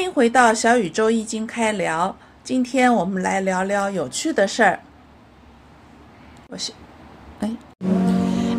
[0.00, 2.16] 欢迎回到小宇宙易经开聊。
[2.42, 4.80] 今天我们来聊聊有趣的事儿。
[6.48, 6.72] 我是，
[7.40, 7.50] 哎，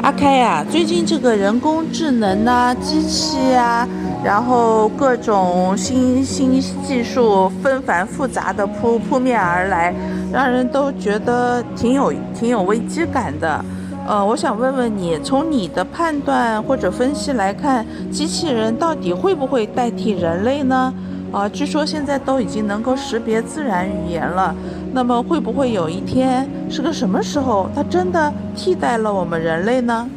[0.04, 3.90] 阿开呀，最近这个人工智能呐、机器啊，
[4.24, 9.92] 然后各种新新技术纷繁复杂的扑扑面而来，
[10.32, 13.66] 让人都觉得挺有挺有危机感的。
[14.08, 20.94] 呃，我想问问你，从你的判断或者分析来看，机器人到底会不会代替人类呢？
[21.32, 24.54] 啊，据说现在都已经能够识别自然语言了，
[24.92, 30.10] 那么会不会有一天是个什么时候，它真的替代了我们人类呢？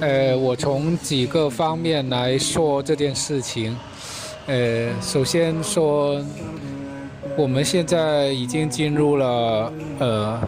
[0.00, 3.76] 呃，我从几个方面来说这件事情。
[4.46, 6.20] 呃，首先说，
[7.36, 10.40] 我们现在已经进入了呃。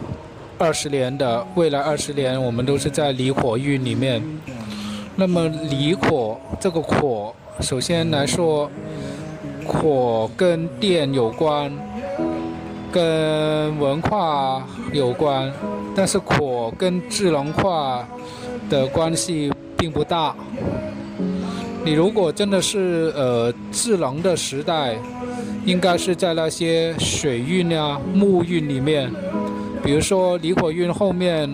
[0.57, 4.23] 二十年的未来二十年，我们都是在离火运里面。
[5.13, 8.71] 那么离火这个火，首先来说，
[9.65, 11.71] 火跟电有关，
[12.91, 15.51] 跟文化有关，
[15.95, 18.07] 但是火跟智能化
[18.69, 20.35] 的关系并不大。
[21.83, 24.95] 你如果真的是呃智能的时代，
[25.65, 29.11] 应该是在那些水运啊、木运里面。
[29.83, 31.47] 比如说离火运后面，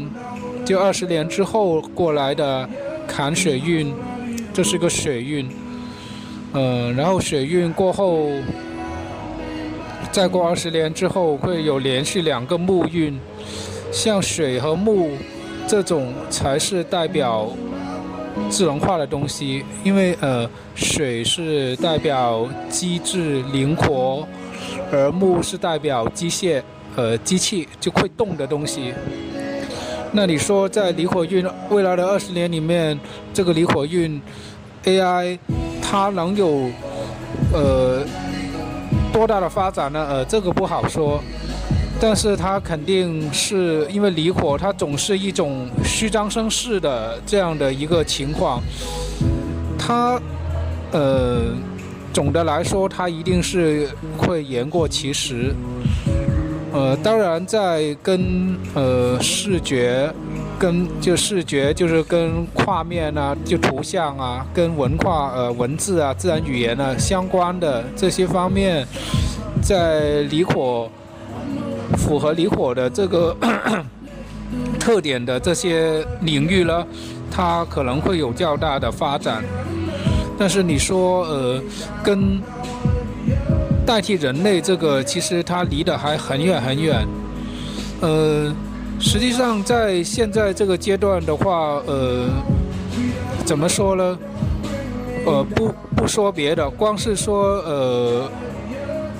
[0.63, 2.69] 就二十年之后过来的
[3.05, 3.93] 坎水运，
[4.53, 5.49] 这是个水运。
[6.53, 8.29] 嗯，然后水运过后，
[10.11, 13.19] 再过二十年之后会有连续两个木运，
[13.91, 15.11] 像水和木
[15.67, 17.49] 这种才是代表
[18.49, 24.27] 智能化的东西，因为呃水是代表机智灵活，
[24.91, 26.61] 而木是代表机械。
[26.97, 28.93] 呃，机器就会动的东西。
[30.11, 32.99] 那你说，在离火运未来的二十年里面，
[33.33, 34.21] 这个离火运
[34.83, 35.39] AI
[35.91, 36.71] 它能有
[37.51, 38.01] 呃
[39.11, 40.07] 多大的发展呢？
[40.09, 41.21] 呃，这个不好说。
[41.99, 48.61] 但是它肯定是因为离火，它总是一种虚张声势的这样的一个情况。
[49.77, 50.17] 它
[50.93, 51.41] 呃，
[52.13, 55.53] 总的来说，它一定是会言过其实。
[56.71, 60.09] 呃，当然，在跟呃视觉，
[60.61, 68.85] 跟就视觉就是跟画面啊，就图像啊，跟文化呃文字啊、自然语言啊相关的这些方面，
[69.63, 70.87] 在离火
[71.97, 73.35] 符合离火的这个
[74.79, 76.85] 特点的这些领域呢，
[77.31, 79.43] 它可能会有较大的发展。
[80.37, 81.59] 但是你说呃
[82.03, 82.39] 跟。
[83.83, 87.05] 代替人类这个，其实它离得还很远很远。
[87.99, 88.53] 呃，
[89.01, 92.29] 实际上在现在这个阶段的话，呃，
[93.43, 94.17] 怎么说呢？
[95.25, 98.29] 呃，不不说别的，光是说呃，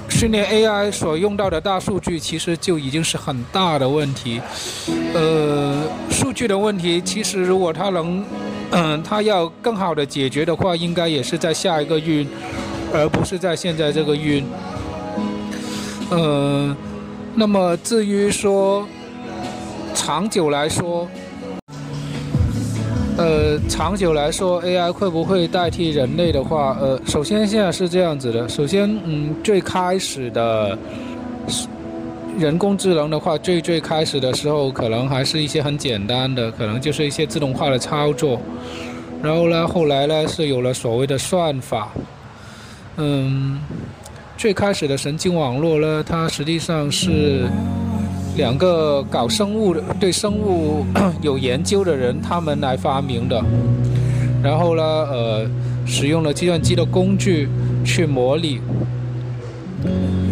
[0.07, 4.39] 训练 AI 所用到的大数据，其实就已经是很大的问题。
[5.13, 8.23] 呃，数据的问题，其实如果它能，
[8.71, 12.27] 嗯，它要更好的解决的话，应该也是在下一个运。
[12.93, 14.43] 而不是在现在这个运，
[16.09, 16.75] 呃，
[17.35, 18.85] 那么至于说
[19.93, 21.07] 长久来说，
[23.17, 30.77] 呃，长久来说，AI 会不会代替人类的话，呃，首先现在是这样子的，首先，嗯，最开始的
[32.37, 38.39] 人工智能的话，最最开始的时候，可能还是一些很简单的，可能就是一些自动化的操作，
[39.21, 41.89] 然后呢，后来呢，是有了所谓的算法。
[42.97, 43.59] 嗯，
[44.37, 47.47] 最开始的神经网络呢，它实际上是
[48.35, 50.85] 两个搞生物的、对生物
[51.21, 53.43] 有研究的人他们来发明的。
[54.43, 55.47] 然后呢，呃，
[55.85, 57.47] 使用了计算机的工具
[57.83, 58.59] 去模拟。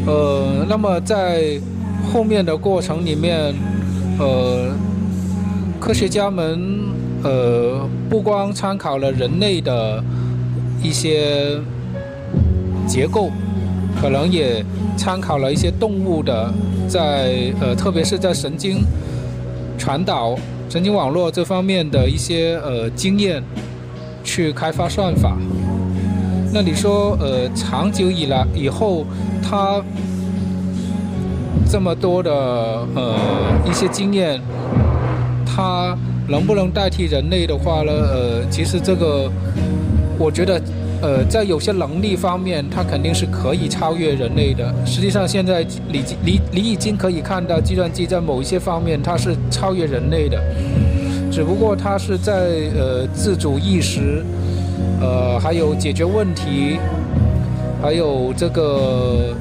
[0.05, 1.59] 呃，那么在
[2.11, 3.53] 后面的过程里面，
[4.17, 4.71] 呃，
[5.79, 6.59] 科学家们
[7.23, 10.03] 呃不光参考了人类的
[10.81, 11.59] 一些。
[12.87, 13.29] 结构
[14.01, 14.65] 可能也
[14.97, 16.51] 参考了一些动物的，
[16.89, 18.83] 在呃，特别是在神经
[19.77, 20.35] 传导、
[20.67, 23.43] 神经网络这方面的一些呃经验，
[24.23, 25.37] 去开发算法。
[26.51, 29.05] 那你说呃，长久以来以后，
[29.41, 29.81] 它
[31.69, 32.31] 这么多的
[32.95, 33.15] 呃
[33.69, 34.41] 一些经验，
[35.45, 35.95] 它
[36.27, 37.91] 能不能代替人类的话呢？
[37.91, 39.31] 呃，其实这个
[40.17, 40.59] 我觉得。
[41.01, 44.73] 呃，在有些能力方面，它肯定是可以超越人类的。
[44.85, 50.37] 实际上，现在你你你已经可以看到，计算机在某一些方面它是超越人类的，
[51.31, 52.33] 只不过它是在
[52.77, 54.23] 呃自主意识，
[54.99, 56.77] 呃还有解决问题，
[57.81, 59.33] 还有这个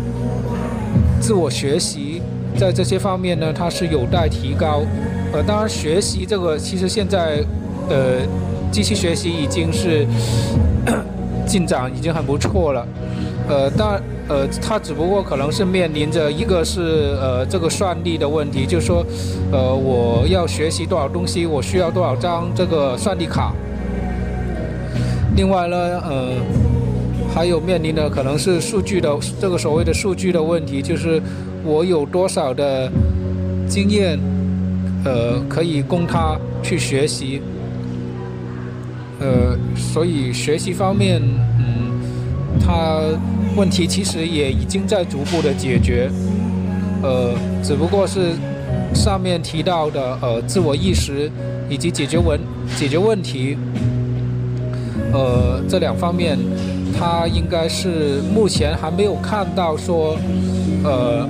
[1.20, 2.22] 自我学习，
[2.56, 4.82] 在这些方面呢，它是有待提高。
[5.32, 7.44] 呃，当然学习这个，其实现在
[7.90, 8.20] 呃，
[8.70, 10.06] 机器学习已经是
[11.48, 12.86] 进展已经很不错了。
[13.48, 19.02] 呃，但呃，它只不过可能是面临着一个是呃这个算力的问题，就是说，
[19.50, 23.54] 呃，我要学习多少东西，我需要多少张这个算力卡。
[25.34, 26.34] 另外呢，呃，
[27.34, 29.08] 还有面临的可能是数据的
[29.40, 31.20] 这个所谓的数据的问题，就是
[31.64, 32.90] 我有多少的
[33.66, 34.18] 经验，
[35.06, 37.40] 呃，可以供他去学习。
[39.20, 41.20] 呃，所以学习方面，
[41.58, 42.00] 嗯，
[42.60, 43.02] 他。
[43.56, 46.08] 问题其实也已经在逐步的解决，
[47.02, 48.34] 呃，只不过是
[48.94, 51.28] 上面提到的呃自我意识
[51.68, 52.38] 以及解决问
[52.76, 53.56] 解决问题，
[55.12, 56.38] 呃这两方面，
[56.96, 60.16] 它应该是目前还没有看到说
[60.84, 61.28] 呃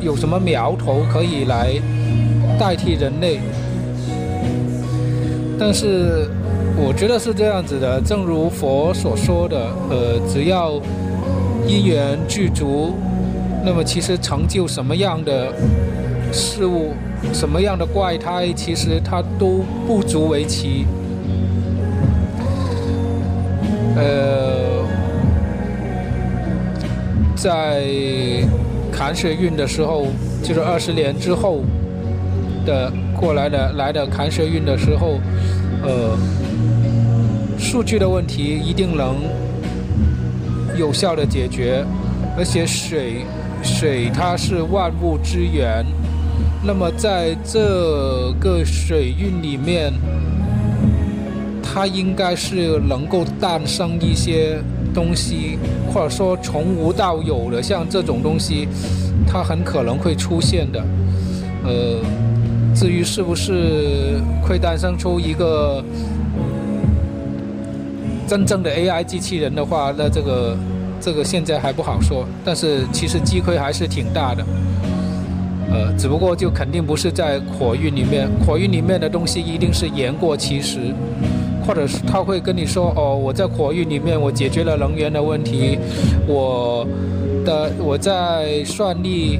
[0.00, 1.74] 有什么苗头可以来
[2.58, 3.38] 代替人类，
[5.60, 6.28] 但是
[6.76, 9.56] 我觉得是这样子的，正如佛所说的，
[9.90, 10.80] 呃只要。
[11.68, 12.94] 因缘具足，
[13.64, 15.52] 那么其实成就什么样的
[16.32, 16.92] 事物、
[17.32, 20.86] 什么样的怪胎，其实它都不足为奇。
[23.96, 24.86] 呃，
[27.34, 27.82] 在
[28.92, 30.06] 坎水运的时候，
[30.40, 31.62] 就是二十年之后
[32.64, 35.18] 的过来的来的坎水运的时候，
[35.82, 36.16] 呃，
[37.58, 39.16] 数据的问题一定能。
[40.78, 41.82] 有效的解决，
[42.36, 43.24] 而且水，
[43.62, 45.82] 水它是万物之源，
[46.62, 49.90] 那么在这个水运里面，
[51.62, 54.58] 它应该是能够诞生一些
[54.92, 55.58] 东西，
[55.90, 58.68] 或者说从无到有的，像这种东西，
[59.26, 60.84] 它很可能会出现的。
[61.64, 62.04] 呃，
[62.74, 65.82] 至于是不是会诞生出一个？
[68.26, 70.56] 真正的 AI 机器人的话，那这个
[71.00, 72.26] 这个现在还不好说。
[72.44, 74.44] 但是其实机会还是挺大的，
[75.70, 80.78] 呃，只不过就肯定不是在火运里面，火运里面的东西一定是言过其实，
[81.66, 85.78] 或者是他会跟你说，哦，我在火运里面我解决了能源的问题，
[86.26, 86.86] 我
[87.44, 89.38] 的我在算力，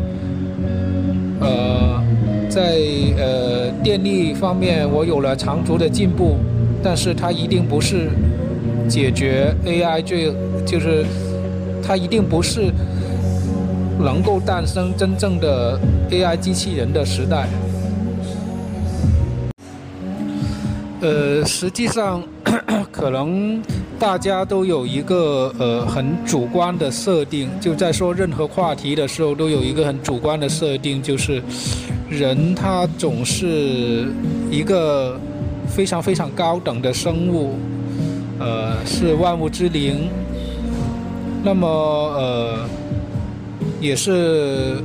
[1.40, 2.00] 呃，
[2.48, 2.76] 在
[3.18, 6.36] 呃电力方面我有了长足的进步，
[6.82, 8.10] 但是它一定不是。
[8.88, 10.32] 解决 AI 最
[10.64, 11.04] 就是，
[11.82, 12.72] 它一定不是
[13.98, 15.78] 能够诞生真正的
[16.10, 17.46] AI 机器人的时代。
[21.00, 22.22] 呃，实际上，
[22.90, 23.60] 可能
[23.98, 31.42] 大家都有一个呃很主观的设定，就在说任何话题的时候都有一个很主观的设定，就是
[32.08, 34.06] 人他总是
[34.50, 35.20] 一个
[35.68, 37.54] 非常非常高等的生物。
[38.38, 40.10] 呃，是万物之灵，
[41.42, 42.68] 那么呃，
[43.80, 44.76] 也是，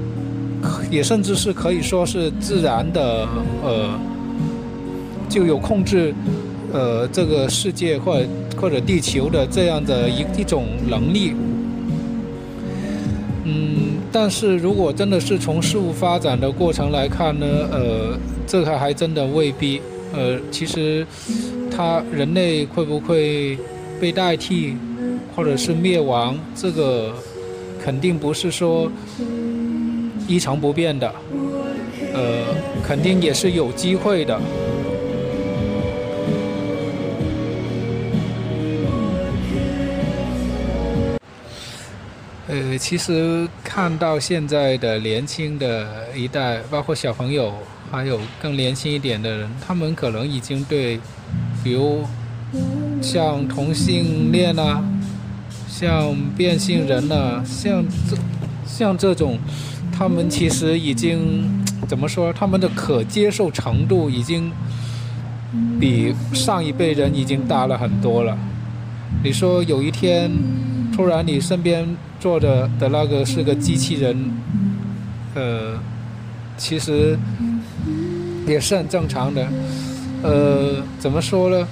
[0.89, 3.27] 也甚至是可以说是自然的，
[3.61, 3.99] 呃，
[5.27, 6.13] 就有控制，
[6.71, 8.27] 呃，这个世界或者
[8.61, 11.33] 或者地球的这样的一一种能力。
[13.43, 18.17] 嗯，但是如果真的是从事物发展的过程来看呢，呃，
[18.47, 19.81] 这个还真的未必。
[20.13, 21.05] 呃，其实。
[21.75, 23.57] 它人类会不会
[23.99, 24.75] 被代替，
[25.35, 26.37] 或者是灭亡？
[26.55, 27.13] 这个
[27.83, 28.91] 肯定不是说
[30.27, 31.11] 一成不变的，
[32.13, 32.43] 呃，
[32.83, 34.39] 肯定也是有机会的。
[42.47, 47.53] 呃，其实看到现在的年轻的一代，包括小朋友，
[47.89, 50.99] 还有更年轻一点的人，他们可能已经对。
[51.63, 52.03] 比如
[53.01, 54.83] 像同性恋啊，
[55.67, 58.17] 像变性人呐，像这
[58.65, 59.37] 像这种，
[59.91, 62.33] 他们其实已经怎么说？
[62.33, 64.51] 他们的可接受程度已经
[65.79, 68.37] 比上一辈人已经大了很多了。
[69.23, 70.31] 你说有一天
[70.95, 71.85] 突然你身边
[72.19, 74.31] 坐着的那个是个机器人，
[75.35, 75.77] 呃，
[76.57, 77.17] 其实
[78.47, 79.47] 也是很正常的。
[80.23, 81.67] 呃，怎么说呢？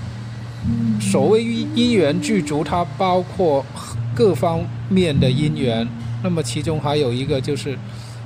[1.00, 3.66] 所谓因缘具足，它包括
[4.14, 5.88] 各方面的因缘。
[6.22, 7.78] 那么其中还有一个就是，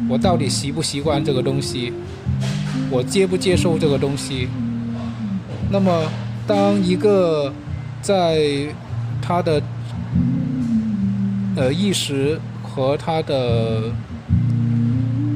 [0.10, 1.94] 我到底习不习惯这个东西，
[2.90, 4.48] 我接不接受这个东西。
[5.70, 6.04] 那么
[6.48, 7.54] 当一个
[8.02, 8.42] 在
[9.22, 9.62] 他的
[11.56, 13.92] 呃意识和他的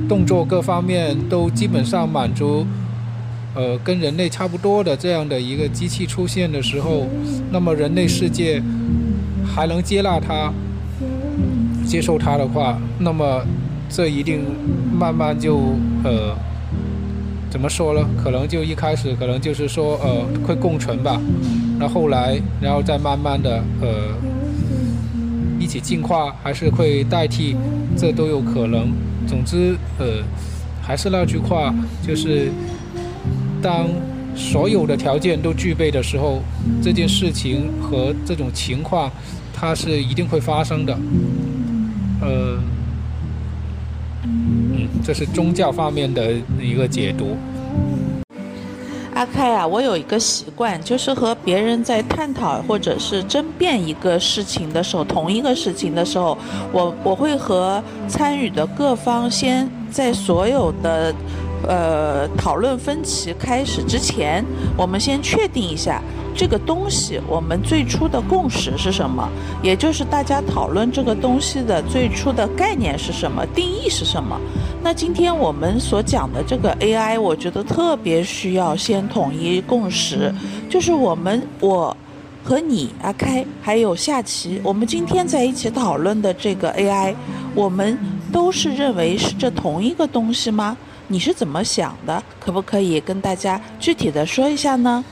[0.09, 2.65] 动作各方面都基本上满足，
[3.57, 7.07] 呃，跟人类差不多的这样的一个机器出现的时候，
[7.51, 8.61] 那么人类世界
[9.43, 10.53] 还能接纳它、
[11.83, 13.43] 接受它的话，那么
[13.89, 14.45] 这一定
[14.93, 15.57] 慢慢就
[16.03, 16.35] 呃。
[17.49, 18.05] 怎么说呢？
[18.21, 21.19] 可能就一开始可能就是说，呃，会共存吧。
[21.79, 23.87] 那后来，然后再慢慢的，呃，
[25.57, 27.55] 一起进化，还是会代替，
[27.95, 28.91] 这都有可能。
[29.25, 30.21] 总之，呃，
[30.81, 31.73] 还是那句话，
[32.05, 32.51] 就是
[33.61, 33.87] 当
[34.35, 36.41] 所有的条件都具备的时候，
[36.81, 39.11] 这件事情和这种情况，
[39.53, 40.97] 它是一定会发生的。
[42.21, 42.57] 呃。
[44.29, 47.37] 嗯这是宗教方面的一个解读。
[49.13, 56.37] 阿开啊，我有一个习惯，就是和别人在探讨或者是争辩一个事情的时候，同一个事情的时候，
[56.73, 61.13] 我我会和参与的各方先在所有的。
[61.63, 64.43] 呃，讨论分歧开始之前，
[64.77, 66.01] 我们先确定一下
[66.35, 69.27] 这个东西，我们最初的共识是什么？
[69.63, 74.39] 也就是大家讨论这个东西的最初的概念是什么，定义是什么？
[74.83, 80.33] 那今天我们所讲的这个 AI，我觉得特别需要先统一共识，
[80.69, 81.95] 就是我们我
[82.43, 87.15] 和你阿开还有夏琪，我们今天在一起讨论的这个 AI，
[87.55, 87.97] 我们
[88.31, 90.77] 都是认为是这同一个东西吗？
[91.09, 92.21] 你是怎么想的？
[92.37, 95.03] 可不可以跟大家具体的说一下呢？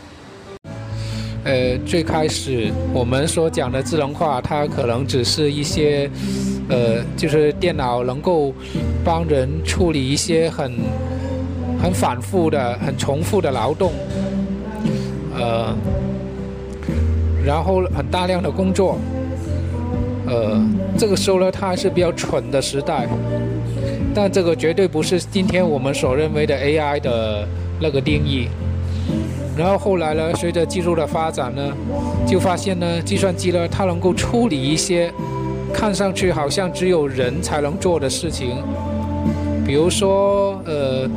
[1.46, 6.10] 呃，最开始我们所讲的智能化，它可能只是一些，
[6.68, 8.54] 呃，就是电脑能够
[9.06, 10.74] 帮人处理一些很
[11.82, 13.94] 很反复的、很重复的劳动，
[15.38, 15.74] 呃，
[17.46, 18.98] 然后很大量的工作，
[20.28, 20.62] 呃，
[20.98, 23.08] 这个时候呢，它还是比较蠢的时代。
[24.16, 27.46] 但这个绝对不是今天我们所认为的 AI 的
[27.82, 28.48] 那个定义。
[29.58, 31.62] 然后后来呢，随着技术的发展呢，
[32.26, 35.12] 就发现呢，计算机呢，它能够处理一些
[35.74, 38.56] 看上去好像只有人才能做的事情，
[39.68, 41.10] 比如说，呃，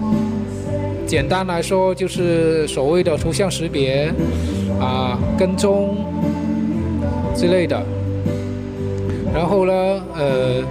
[1.06, 4.12] 简单来说就是所谓的图像识别
[4.80, 5.96] 啊、跟踪
[7.34, 7.80] 之类的。
[9.32, 9.72] 然后呢，
[10.16, 10.62] 呃。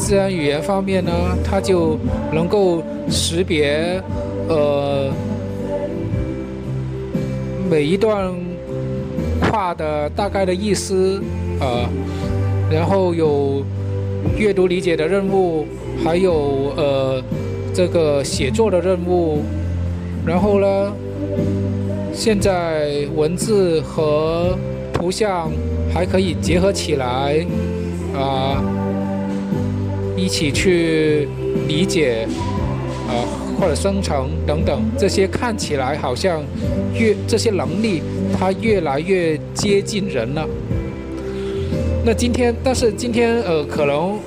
[0.00, 1.12] 自然语言方面呢，
[1.44, 1.96] 它就
[2.32, 4.02] 能够识别，
[4.48, 5.12] 呃，
[7.70, 8.32] 每一段
[9.42, 11.22] 话的大概的意思，
[11.60, 11.86] 呃，
[12.72, 13.62] 然后有
[14.36, 15.66] 阅读理解的任务，
[16.02, 17.22] 还有呃
[17.72, 19.42] 这个写作的任务，
[20.26, 20.92] 然后呢，
[22.12, 24.58] 现在文字和
[24.92, 25.52] 图像
[25.92, 27.46] 还可以结合起来，
[28.16, 28.64] 啊。
[30.20, 31.26] 一起去
[31.66, 32.28] 理解，
[33.08, 33.24] 啊，
[33.58, 36.42] 或者生成等等，这些看起来好像
[36.92, 38.02] 越这些能力，
[38.38, 40.46] 它越来越接近人了。
[42.04, 44.18] 那今天，但是今天，呃，可能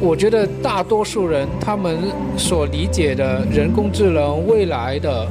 [0.00, 1.98] 我觉得大多数人他们
[2.38, 5.28] 所理解的人工智能未来的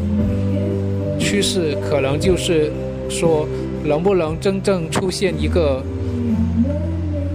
[1.19, 2.71] 趋势，可能就是
[3.09, 3.47] 说，
[3.83, 5.83] 能不能真正出现一个。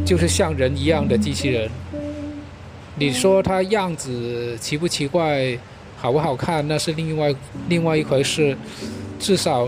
[0.05, 1.69] 就是像人一样的机器人，
[2.97, 5.59] 你说它样子奇不奇怪，
[5.97, 7.35] 好不好看，那是另外
[7.71, 8.57] 另外一回事。
[9.19, 9.67] 至少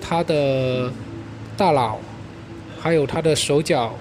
[0.00, 0.90] 它的
[1.54, 2.00] 大脑，
[2.80, 3.94] 还有它的手脚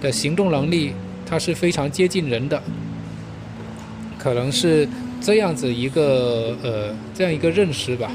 [0.00, 0.92] 的行动能力，
[1.26, 2.62] 它是非常接近人的。
[4.16, 4.88] 可能是
[5.20, 8.08] 这样子一个呃这样一个认识吧。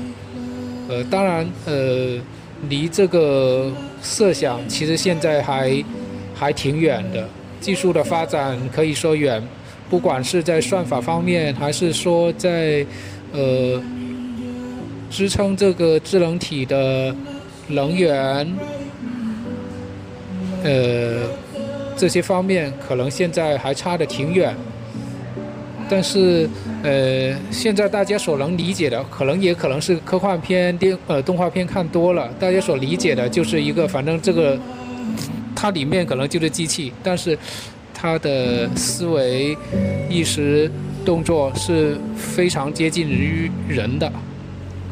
[0.88, 2.18] 呃，当然呃，
[2.70, 3.70] 离这个
[4.02, 5.84] 设想其实现在还。
[6.38, 7.28] 还挺远的，
[7.60, 9.42] 技术的发展可以说远，
[9.90, 12.86] 不管是在算法方面，还是说在
[13.34, 13.82] 呃
[15.10, 17.16] 支撑这个智能体的
[17.70, 18.48] 能源，
[20.64, 21.24] 呃
[21.96, 24.56] 这些方面，可能现在还差得挺远。
[25.90, 26.48] 但是
[26.84, 34.60] 呃，现在大家所能理解的，可能也可能是科幻片、电呃动画片看多了，大家所理解的就是一个，反正这个。
[35.60, 37.36] 它里面可能就是机器，但是
[37.92, 39.58] 它的思维、
[40.08, 40.72] 意识、
[41.04, 44.06] 动作是非常接近于人的，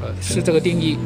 [0.01, 0.97] 呃，是这个定义。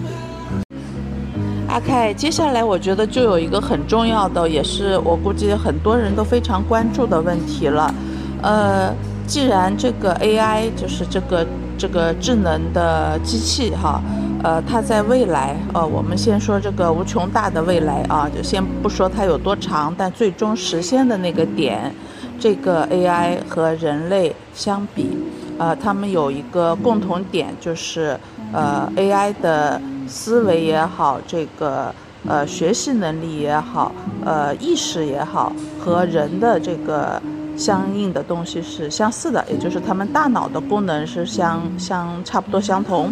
[1.67, 7.93] 阿凯，接下来我觉得就有一个很重要的，也是我估计很多人都非常关注的问题了。
[8.41, 8.95] 呃，
[9.27, 11.45] 既然这个 AI 就是这个
[11.77, 14.01] 这个智能的机器哈，
[14.41, 21.93] 呃，它在未来，呃，我们先说这个无穷大的未来啊，就先不说它有多长，但最终实现的那个点，
[22.39, 25.17] 这个 AI 和人类相比，
[25.57, 28.17] 呃，他们有一个共同点，就是
[28.53, 31.93] 呃，AI 的思维也好，这个
[32.25, 33.91] 呃学习能力也好，
[34.23, 37.21] 呃意识也好，和人的这个。
[37.59, 43.11] 相应的东西是相似的，也就是他们大脑的功能是相相差不多相同。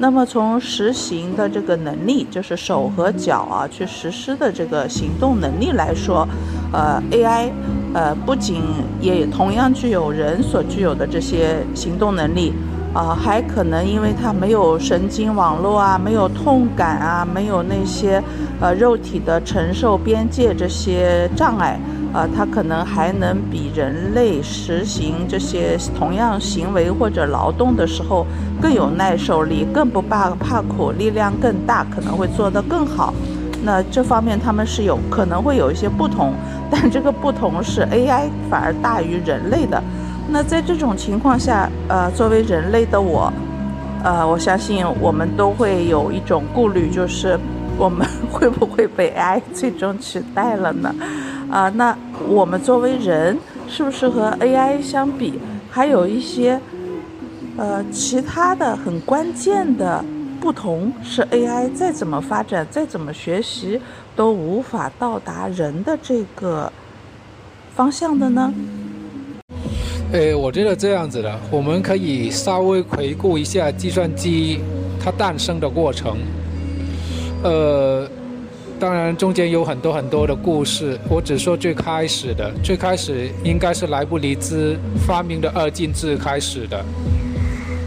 [0.00, 6.26] 那么从实行的这个能力，就是手和脚啊去实施的这个行动能力来说，
[6.72, 7.50] 呃，AI，
[7.94, 8.60] 呃，不仅
[9.00, 12.52] 也同样具有人所具有的这些行动能力，
[12.92, 18.20] 啊，还可能因为它没有神经网络啊，没有痛感啊，没有那些
[18.60, 21.78] 呃肉体的承受边界这些障碍。
[22.14, 28.24] 呃，它可能还能比人类实行这些同样行为或者劳动的时候
[28.62, 33.12] 更有耐受力，更不怕怕苦，力量更大，可能会做得更好。
[33.64, 36.32] 那这方面他们是有可能会有一些不同，
[36.70, 39.82] 但这个不同是 AI 反而大于人类的。
[40.28, 43.32] 那在这种情况下，呃，作为人类的我，
[44.04, 47.36] 呃，我相信我们都会有一种顾虑，就是
[47.76, 50.94] 我们 会不会被 AI 最终取代了呢？
[51.50, 51.96] 啊，那
[52.26, 55.34] 我们作为人，是不是和 AI 相比，
[55.70, 56.60] 还有一些
[57.56, 60.04] 呃其他的很关键的
[60.40, 60.92] 不同？
[61.02, 63.80] 是 AI 再怎么发展，再怎么学习，
[64.16, 66.72] 都无法到达人的这个
[67.74, 68.52] 方向的呢？
[70.12, 74.60] 诶，我觉得这样子的，我们可以稍微回顾一下计算机
[75.02, 76.16] 它诞生的过程，
[77.44, 78.08] 呃。
[78.78, 80.98] 当然，中间有很多很多的故事。
[81.08, 84.76] 我只说最开始的，最开始应该是莱布尼兹
[85.06, 86.84] 发明的二进制开始的。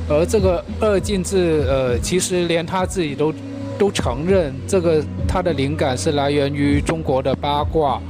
[0.09, 3.33] 而这个二进制，呃，其实连他自己都
[3.77, 8.01] 都承认，这个他的灵感是来源于中国的八卦，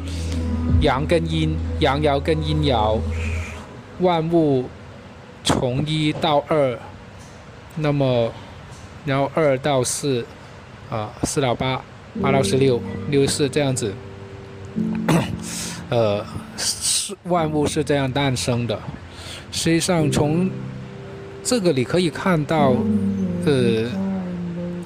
[0.82, 2.98] 阳跟阴，阳爻跟阴爻，
[4.00, 4.66] 万物
[5.44, 6.78] 从一到二，
[7.76, 8.32] 那么
[9.04, 10.24] 然后二到四，
[10.92, 11.82] 啊，四到八。
[12.22, 13.94] 八到十六，六十四这样子，
[15.90, 16.26] 呃，
[17.26, 18.78] 万物是这样诞生的。
[19.52, 20.50] 实际上，从
[21.44, 22.76] 这个你可以看到，
[23.46, 23.86] 呃，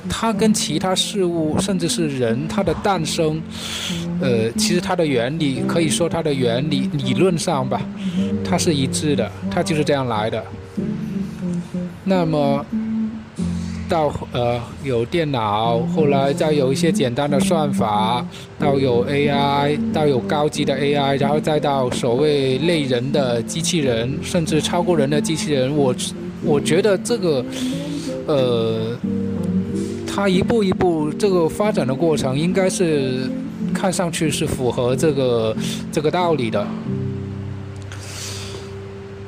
[0.10, 3.42] 它跟其他事物，甚至是人，它的诞生，
[4.22, 7.82] 呃，其实它的原理，可以说它的原理理论上吧，
[8.44, 10.44] 它是一致的，它就是这样来的。
[12.04, 12.66] 那么。
[13.92, 18.26] 到呃有电脑，后来再有一些简单的算法，
[18.58, 25.76] 到有 AI，到有高级的 AI，然后再到所谓类人的机器人，甚至超过人的机器人。
[25.76, 25.94] 我
[26.42, 27.44] 我觉得这个
[28.28, 28.98] 呃，
[30.08, 33.30] 它一步一步这个发展的过程，应该是
[33.74, 35.54] 看上去是符合这个
[35.92, 36.66] 这个道理的。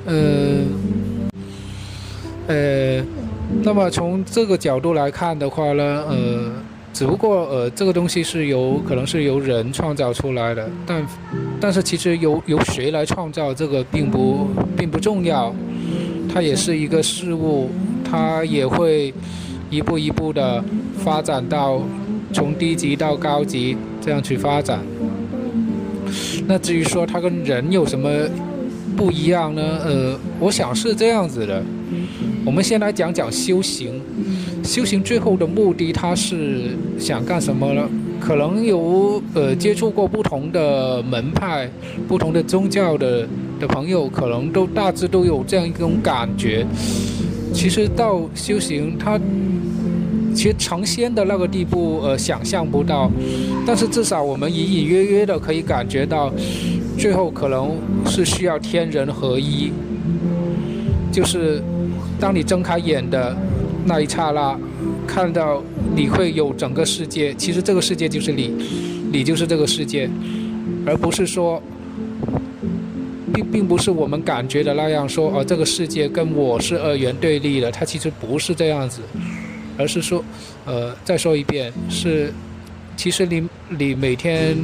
[0.06, 0.14] 呃
[2.48, 3.04] 呃。
[3.64, 6.52] 那么从这个角度来看的话呢，呃，
[6.92, 11.08] 只不过呃，这个东西是由可能是由人创造出来的，但
[11.62, 15.54] 但是其实由由谁来创造这个并不并不重要，
[16.34, 17.70] 它也是一个事物，
[18.04, 19.14] 它也会
[19.70, 20.64] 一步一步的
[20.98, 21.82] 发展到
[22.34, 24.80] 从低级到高级这样去发展。
[26.48, 28.10] 那至于说它跟人有什么
[28.98, 29.62] 不一样呢？
[29.86, 31.64] 呃，我想是这样子的。
[32.46, 34.02] 我们先来讲讲修行。
[34.64, 37.90] 修行最后的目的，他是想干什么呢？
[38.20, 41.70] 可能有呃接触过不同的门派、
[42.08, 43.28] 不同的宗教的
[43.60, 46.66] 的朋友，可能都大致都有这样一种感觉。
[47.54, 49.20] 其实到修行，他
[50.34, 53.12] 其实成仙的那个地步，呃，想象不到。
[53.66, 56.32] 但是至少我们隐隐约约的可以感觉到，
[56.98, 57.72] 最后可能
[58.06, 59.72] 是需要天人合一，
[61.12, 61.62] 就是。
[62.20, 63.36] 当你睁开眼的
[63.86, 64.58] 那一刹那，
[65.06, 65.62] 看到
[65.96, 67.34] 你会有整个世界。
[67.34, 68.54] 其实这个世界就是你，
[69.12, 70.10] 你就是这个世界，
[70.86, 71.62] 而不是说，
[73.34, 75.30] 并并不是我们感觉的那样说。
[75.32, 79.02] 哦，这个世界跟我是二元对立的，它其实不是这样子，
[79.78, 80.24] 而是说，
[80.66, 82.32] 呃，再说一遍，是，
[82.96, 84.56] 其实你你每天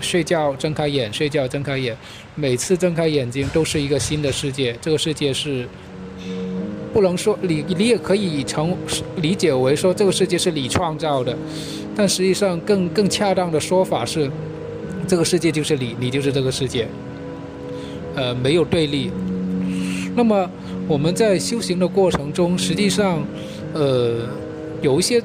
[0.00, 1.94] 睡觉睁开眼，睡觉睁开眼，
[2.34, 4.74] 每次睁开眼睛都是一个新的世界。
[4.80, 5.68] 这个世界是。
[6.96, 8.74] 不能说你，你也可以成
[9.16, 11.36] 理解为说这个世界是你创造的，
[11.94, 14.30] 但实际上更更恰当的说法是，
[15.06, 16.88] 这个世界就是你，你就是这个世界，
[18.14, 19.10] 呃，没有对立。
[20.14, 20.50] 那么
[20.88, 23.22] 我们在修行的过程中，实际上，
[23.74, 24.20] 呃，
[24.80, 25.22] 有一些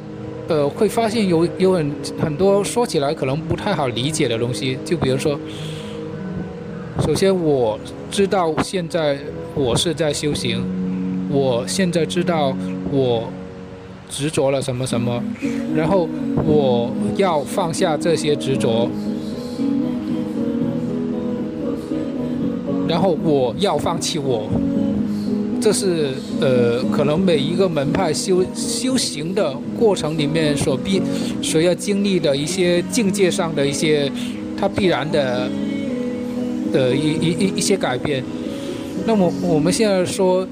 [0.49, 5.39] 呃会发现有有很很多说起来可能不太好理解的东西，就比如说，
[7.05, 7.79] 首先我
[8.11, 9.17] 知道现在
[9.55, 10.61] 我是在修行，
[11.31, 12.55] 我现在知道
[12.91, 13.23] 我
[14.09, 15.23] 执着了什么什么，
[15.75, 16.07] 然后
[16.45, 18.89] 我要放下这些执着。
[22.87, 24.49] 然后我要放弃我，
[25.61, 26.09] 这是
[26.41, 31.01] 呃，可能每一个门派修修行的过程里面所必
[31.41, 34.11] 所要经历的一些境界上的一些，
[34.59, 35.47] 它必然的
[36.73, 38.21] 的一一一一些改变。
[39.05, 40.45] 那么我们现在说，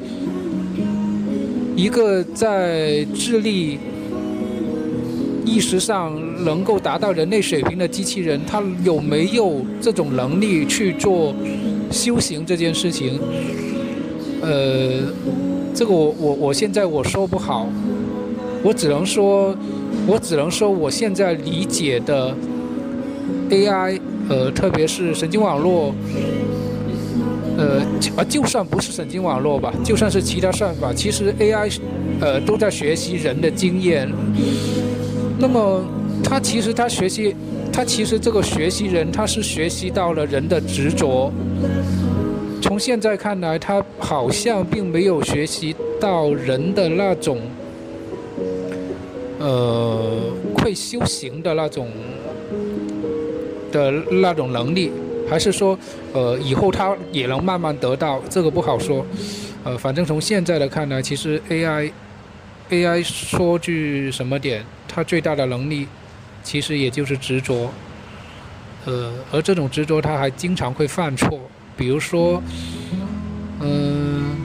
[1.79, 3.79] 一个在智力、
[5.45, 6.13] 意识上
[6.43, 11.33] 能够达到人类水平的机器人，它有没有这种能力去做？
[11.89, 13.17] 修行这件事情，
[14.41, 15.01] 呃，
[15.73, 17.67] 这个我我我现在我说不好，
[18.61, 19.55] 我只能说，
[20.05, 22.35] 我只能说我现在理解的
[23.49, 25.95] AI，呃，特别是神经网络，
[27.59, 27.81] 呃，
[28.15, 31.77] 啊，就算不是神经网络吧，就算是其他算法，其实 AI，
[32.21, 34.09] 呃，都在学习人的经验。
[35.37, 35.83] 那么，
[36.23, 37.35] 它其实它学习。
[37.71, 41.31] 他其实这个学习人，他是学习到了人的执着。
[42.61, 47.37] 从现在看来，他好像并没有学习到人的那种，
[49.39, 50.19] 呃，
[50.57, 51.87] 会修行的那种
[53.71, 54.91] 的那种能力，
[55.29, 55.77] 还是说，
[56.13, 58.21] 呃，以后他也能慢慢得到？
[58.29, 59.05] 这个不好说。
[59.63, 65.87] 呃，反正从现在的看来，其实 AI，AI 说句什么点，它最大的能力。
[66.41, 67.69] 其实也就是执着，
[68.85, 71.37] 呃，而这种执着他还经常会犯错，
[71.75, 72.41] 比如说，
[73.59, 74.37] 嗯，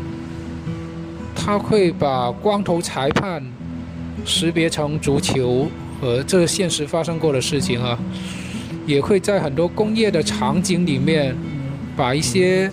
[1.35, 3.41] 他会把光头裁判
[4.27, 5.69] 识别成足球，
[6.03, 7.97] 呃，这是现实发生过的事情啊，
[8.87, 11.35] 也会在很多工业的场景里面，
[11.97, 12.71] 把一些，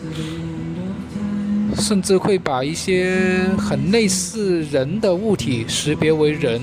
[1.75, 3.15] 甚至会把一些
[3.57, 6.61] 很类似人的物体识别为人。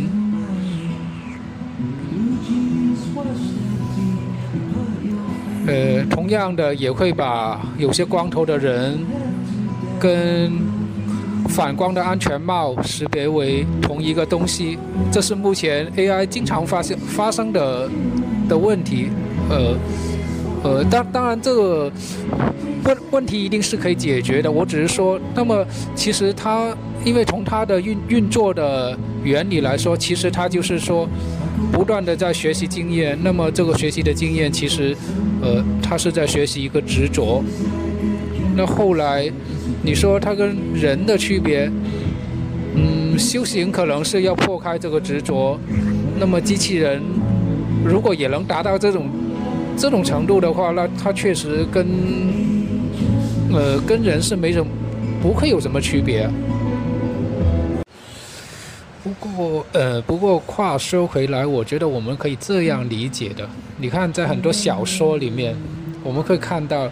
[5.67, 8.99] 呃，同样的也会把有些光头的人
[10.01, 10.51] 跟
[11.49, 14.79] 反光的安全帽识别为同一个东西，
[15.13, 17.91] 这是目前 AI 经常发现发生的
[18.49, 19.09] 的问题。
[19.49, 19.77] 呃，
[20.63, 21.91] 呃，当当然这个
[22.85, 24.51] 问问题一定是可以解决的。
[24.51, 31.09] 我只是说，那么其实它因为从它的运运作的原理来说，其实它就是说。
[31.73, 34.97] 不断的在学习经验，那么这个学习的经验其实，
[35.43, 37.43] 呃，他是在学习一个执着。
[38.57, 39.31] 那后来，
[39.83, 41.71] 你说他跟人的区别，
[42.75, 45.59] 嗯，修行可能是要破开这个执着。
[46.19, 47.03] 那么机器人
[47.85, 49.09] 如果也能达到这种
[49.79, 51.87] 这种程度的话，那它确实跟，
[53.53, 54.67] 呃，跟人是没什么，
[55.23, 56.29] 不会有什么区别。
[59.05, 63.49] 不过，呃，不过话说回来，我觉得我们可以这样理解的。
[63.77, 65.55] 你看，在很多小说里面，
[66.03, 66.91] 我们会看到，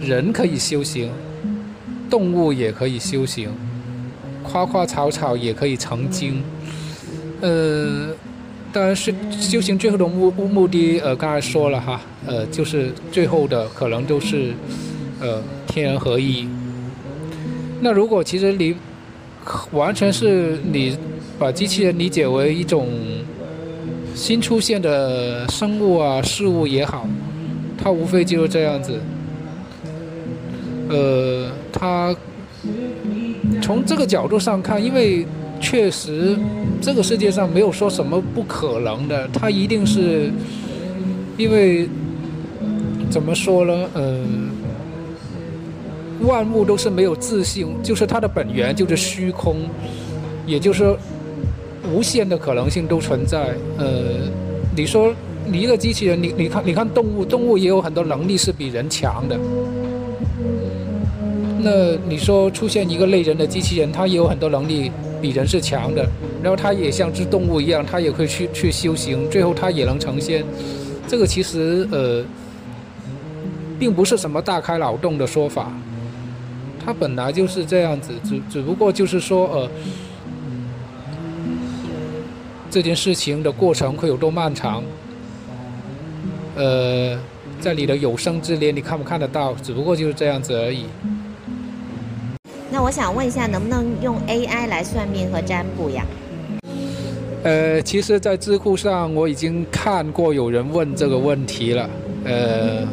[0.00, 1.10] 人可以修行，
[2.08, 3.50] 动物也可以修行，
[4.42, 6.42] 花花草草也可以成精。
[7.42, 8.08] 呃，
[8.76, 14.52] 当然是修行最后的目目的，呃，刚才说了哈，呃，就是最后的可能都是，
[15.18, 16.46] 呃，天人合一。
[17.80, 18.76] 那如果其实你
[19.72, 20.94] 完全是你。
[21.38, 22.88] 把机器人理解为一种
[24.14, 27.06] 新出现的生物啊、事物也好，
[27.76, 28.98] 它无非就是这样子。
[30.88, 32.16] 呃，它
[33.60, 35.26] 从这个角度上看，因为
[35.60, 36.36] 确实
[36.80, 40.30] 这个世界上没有说什么不可能的，它一定是
[41.36, 41.88] 因为
[43.10, 43.88] 怎么说呢？
[43.94, 44.50] 嗯，
[46.22, 49.68] 万物都是没有自信，就是它的本源就是虚空，
[50.46, 50.98] 也就是说。
[51.94, 53.54] 无限的可能性都存在。
[53.78, 53.86] 呃，
[54.74, 55.14] 你说
[55.46, 59.38] 你一个机器人，你你看你看动物，动物也有很多能力是比人强的。
[61.60, 64.90] 那你说出现一个类人的机器人，它也有很多能力
[65.26, 66.08] 比人是强的，
[66.40, 70.44] 然后他也像只动物一样，他也会去去修行，最后他也能成仙。
[71.08, 72.24] 这个其实呃，
[73.76, 75.72] 并不是什么大开脑洞的说法，
[76.84, 79.68] 他本来就是这样子，只只不过就是说呃。
[82.68, 84.82] 这件事情的过程会有多漫长？
[86.54, 87.18] 呃，
[87.58, 89.54] 在你的有生之年，你看不看得到？
[89.54, 90.84] 只不过就是这样子而已。
[92.70, 96.04] 那我想问一下，能不能用 AI 来算命和占卜呀
[97.44, 101.88] 呃，其实，在知乎上我已经看过有人问这个问题了。
[102.24, 102.84] 呃，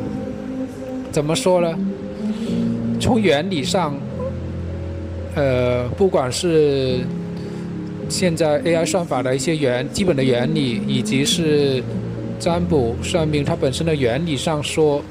[1.12, 1.76] 怎么说呢？
[3.00, 3.96] 从原理上，
[5.36, 7.00] 呃，不管是
[8.08, 11.84] 现在 AI 算法的一些原基本的原理，以及是
[12.40, 15.02] 占卜算命它本身的原理上说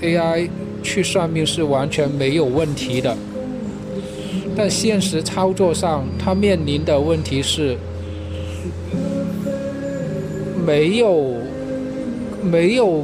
[0.00, 0.48] ，AI
[0.84, 3.16] 去算命是完全没有问题的。
[4.58, 7.78] 但现实操作上，它面临的问题是。
[10.66, 11.32] 没有
[12.42, 13.02] 没有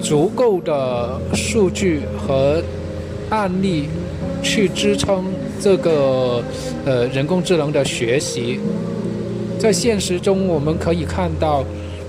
[0.00, 2.62] 足够的数据和
[3.30, 3.88] 案例
[4.44, 5.24] 去支撑
[5.58, 6.40] 这个
[6.84, 8.60] 呃人工智能的学习。
[9.58, 11.64] 在现实中，我们可以看到，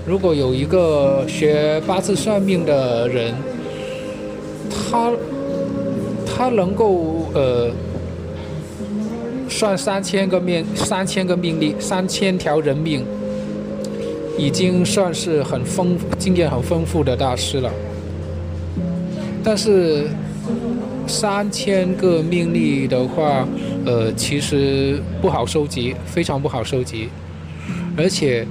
[0.06, 3.34] 如果有一个学八字算命的人，
[4.70, 5.10] 他
[6.24, 7.72] 他能够呃
[9.62, 13.04] 算三千个命三千个命例三千条人命。
[14.36, 17.70] 已经算是很丰经验很丰富的大师了，
[19.44, 20.08] 但是
[21.06, 23.46] 三千个命例的话，
[23.84, 27.08] 呃，其实不好收集，非常不好收集，
[27.96, 28.44] 而且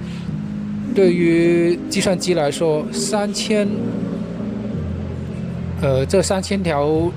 [0.96, 3.68] 对于计算机来说，三千，
[5.82, 7.12] 呃，这三千条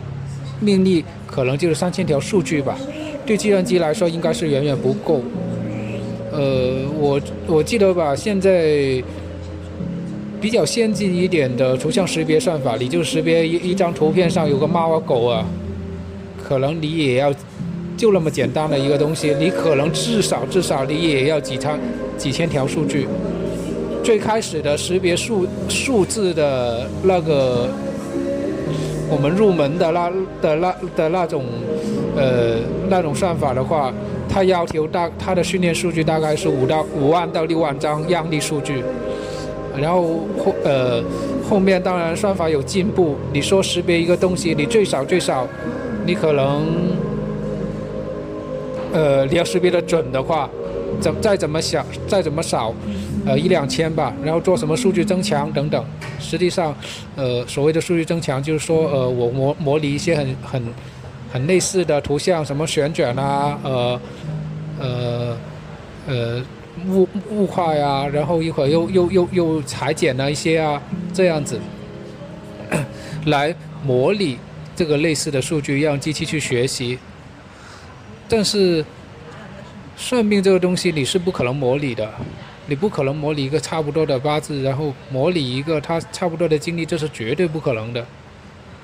[0.59, 2.76] 命例可能就是三千条数据吧，
[3.26, 5.20] 对计算机来说应该是远远不够。
[6.32, 9.02] 呃，我我记得吧，现在
[10.40, 15.46] 比较先进一点的图像识别算法，你就识别一一张图片上有个猫啊狗啊，
[16.42, 17.32] 可能你也要
[17.96, 21.78] 就那么简单的一个东西，你可能至少至少你也要几千
[22.18, 23.06] 几千条数据。
[24.02, 27.68] 最开始的识别数数字的那个，
[29.08, 30.10] 我们入门的那
[30.42, 31.44] 的那的那种
[32.16, 32.57] 呃
[32.88, 33.92] 那种算法的话。
[34.27, 38.83] 它要求大，它的训练数据大概是五到五万到六万张样例数据，
[39.77, 40.03] 然后
[40.42, 41.00] 后呃
[41.48, 43.14] 后面当然算法有进步。
[43.33, 45.46] 你说识别一个东西，你最少最少，
[46.05, 46.66] 你可能
[48.92, 50.50] 呃你要识别的准的话，
[50.98, 52.74] 怎再怎么小再怎么少，
[53.27, 54.12] 呃一两千吧。
[54.24, 55.85] 然后做什么数据增强等等。
[56.18, 56.74] 实际上，
[57.14, 60.62] 呃所谓的数据增强就是说呃我模模拟一些很很。
[61.34, 64.00] 很类似的图像，什么旋转啊，呃，
[64.78, 65.36] 呃，
[66.06, 66.42] 呃，
[66.86, 70.80] 雾雾化呀，然后一会儿又又又又裁剪了一些啊，
[71.12, 71.58] 这样子，
[73.26, 74.38] 来模拟
[74.76, 76.96] 这个类似的数据，让机器去学习。
[78.28, 78.84] 但是，
[79.96, 82.08] 算命这个东西你是不可能模拟的，
[82.66, 88.06] 你不可能模拟一个差不多的八字，然后模拟一个它差不多的经历，这是绝对不可能的。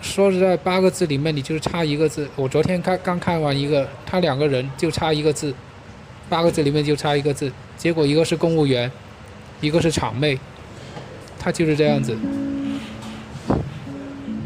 [0.02, 2.26] 说实在，八个字里面你就是差一个字。
[2.34, 5.54] 我昨天看刚看完一个，他两个人就差一个字，
[6.28, 7.52] 八个字里面就差一个字。
[7.76, 8.90] 结果一个是公务员，
[9.60, 10.38] 一个是厂妹，
[11.38, 12.16] 他就是这样子。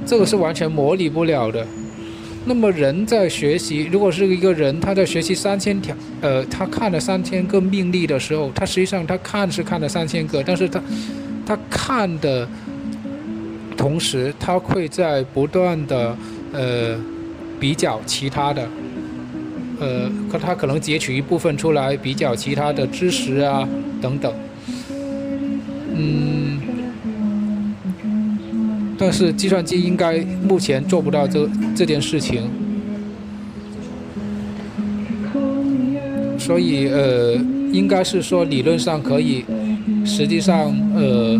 [0.04, 1.64] 这个是完全模拟不了的。
[2.46, 10.82] 那么人在学习，如果是一个人他在学习三千条，呃，他看了三千个命例的时候，他实际上他看是看了三千个，但是他
[11.46, 12.46] 他看的。
[13.84, 16.16] 同时，他会在不断的
[16.54, 16.96] 呃
[17.60, 18.66] 比较其他的，
[19.78, 23.68] 呃，可他可能截取一部分出来比较其他的知识啊
[24.00, 24.32] 等等，
[25.94, 26.58] 嗯，
[28.96, 30.18] 但是计算机应该
[30.48, 32.48] 目前做不到这这件事情，
[36.38, 37.34] 所以呃，
[37.70, 39.44] 应该是说理论上可以，
[40.06, 41.38] 实际上呃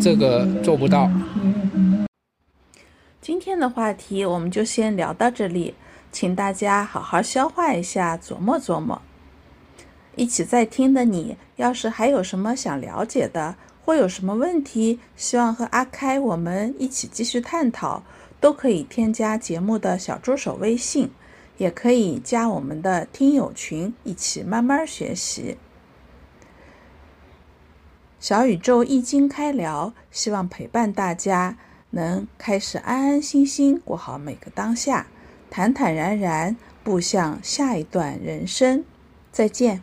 [0.00, 1.08] 这个做不到。
[3.54, 5.76] 今天的话题我们就先聊到这里，
[6.10, 9.00] 请大家好好消化一下，琢磨琢磨。
[10.16, 18.02] 一起在听的你，要是还有什么想了解的，或有什么问题，希望和阿开我们一起继续探讨，
[18.40, 21.12] 都可以添加节目的小助手微信，
[21.56, 25.56] 也可以加我们的听友群，一起慢慢学习。
[28.18, 31.56] 小宇宙易经开聊，希望陪伴大家。
[31.94, 35.06] 能开始安安心心过好每个当下，
[35.48, 38.84] 坦坦然然步向下一段人生。
[39.32, 39.82] 再见。